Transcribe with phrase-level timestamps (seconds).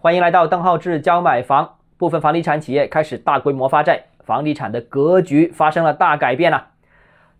[0.00, 1.74] 欢迎来到邓浩志教买房。
[1.96, 6.68] 部分房地产企业开始大规模发债，房地产的格局发生了大改变了。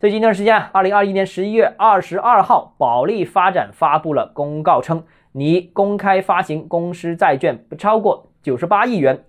[0.00, 9.22] 最近一段时间，二零二一年十一月二十二号，保利发展发布了公告称，拟公开发行公司债券不超过九十八亿元。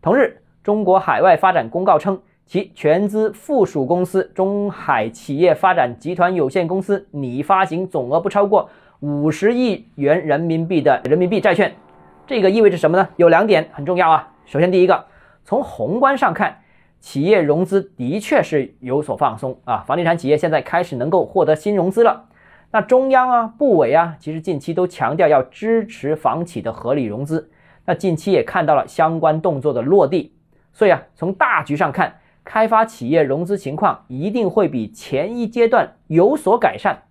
[0.00, 8.70] 同日，中国海外发展公告称，其全资附属公司中海企业发展集团有限公司拟发行总额不超过
[9.00, 11.70] 五十亿元人民币的人民币债券。
[12.30, 13.08] 这个意味着什么呢？
[13.16, 14.32] 有两点很重要啊。
[14.46, 15.06] 首先，第一个，
[15.42, 16.60] 从宏观上看，
[17.00, 19.78] 企业融资的确是有所放松啊。
[19.78, 22.28] 房地产企业现在开始能够获得新融资了。
[22.70, 27.50] 那中央啊、部委啊，其实近期都强调要支持房企的合理融资。
[27.84, 30.32] 那近期也看到了相关动作的落地。
[30.72, 37.02] 所以啊，从大局上看，开发企业融资情况一定会比前一阶段有所改善。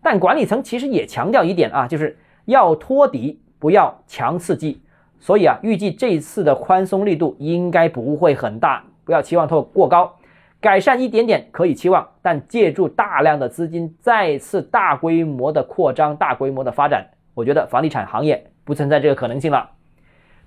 [0.00, 3.41] 但管理层其实也强调一点啊，就是要托底。
[3.62, 4.82] 不要强刺激，
[5.20, 10.16] 所以啊，预计这一次的宽松力度应该不会很大，不要期望它过高，
[10.60, 19.70] 改善一点点可以期望，但借助大量的资金再次大规模的扩张、大规模的发展，我觉得房地产行业不存在这个可能性了。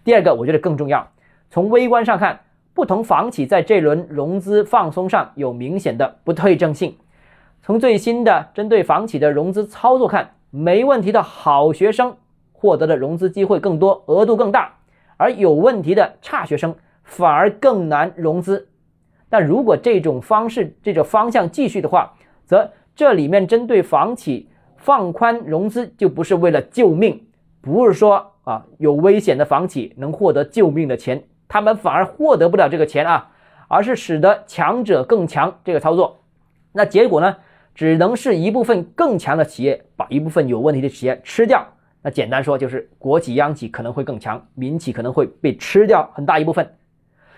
[0.04, 1.08] 第二个，我觉得更重要，
[1.50, 2.42] 从微观上看，
[2.73, 6.98] 不同房企在这轮融资放松上有明显的不对称性。
[7.64, 12.17] 从最新的针对房企的融资操作看，没问题的好学生。
[12.58, 14.73] 获得的融资机会更多，额度更大，
[15.17, 18.67] 而有问题的差学生反而更难融资。
[19.30, 22.14] 但如果这种方式、这种方向继续的话，
[22.45, 27.28] 则这里面针对房企放宽融资就不是为了救命，
[27.59, 33.31] 不是说啊有危险的房企能获得救命的钱，他们反而获得不了这个钱啊，
[33.67, 36.20] 而是使得强者更强这个操作。
[36.72, 37.38] 那结果呢，
[37.73, 41.66] 只能是一部分更强的企业把一部分有问题的企业吃掉。
[42.06, 46.70] 那简单说就是国企央企可能会更强，民企可能会被吃掉很大一部分。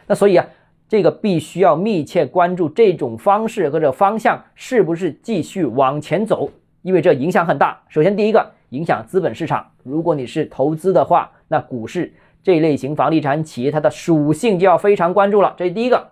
[0.06, 0.46] 那所以啊，
[0.90, 6.52] 这个必须要密切关注这种方式或者方向是不是继续往前走，
[6.82, 7.82] 因为这影响很大。
[7.88, 12.14] 首先第一个影响资本市场，如果你是投资的话，那股市
[12.44, 16.10] 这类型房地产企业它的属性就要非常关注了，这是第一个。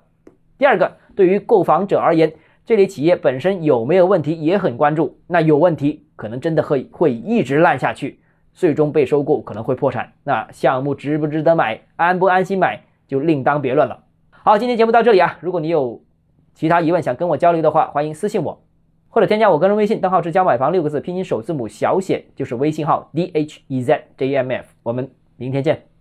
[0.57, 2.31] 第二个，对于购房者而言，
[2.66, 8.17] 这类企业本身有没有问题也很关注，那有问题可能真的会会一直烂下去。
[8.55, 14.05] 最终被收购可能会破产，那项目值不值得买，安不安心买就另当别论了。
[14.31, 16.01] 好，今天节目到这里啊，如果你有
[16.53, 18.63] 其他疑问想跟我交流的话，欢迎私信我，
[19.09, 25.94] 或者添加我个人微信，账号是教买房六个字拼音首字母小写就是微信号 d h e z j m f，我们明天见。